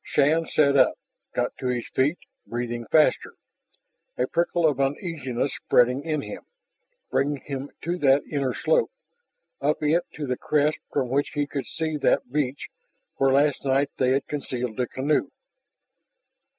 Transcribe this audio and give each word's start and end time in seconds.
Shann 0.03 0.47
sat 0.47 0.75
up, 0.75 0.97
got 1.31 1.55
to 1.59 1.67
his 1.67 1.87
feet, 1.89 2.17
breathing 2.47 2.87
faster, 2.87 3.35
a 4.17 4.25
prickle 4.25 4.65
of 4.65 4.79
uneasiness 4.79 5.53
spreading 5.53 6.01
in 6.03 6.21
him, 6.23 6.41
bringing 7.11 7.41
him 7.41 7.69
to 7.83 7.99
that 7.99 8.23
inner 8.25 8.55
slope, 8.55 8.89
up 9.61 9.83
it 9.83 10.03
to 10.13 10.25
the 10.25 10.37
crest 10.37 10.79
from 10.91 11.09
which 11.09 11.33
he 11.35 11.45
could 11.45 11.67
see 11.67 11.97
that 11.97 12.31
beach 12.31 12.67
where 13.17 13.31
last 13.31 13.63
night 13.63 13.91
they 13.97 14.09
had 14.09 14.25
concealed 14.25 14.75
the 14.77 14.87
canoe. 14.87 15.29